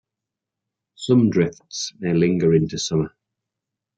[0.95, 3.13] Some drifts may linger into summer.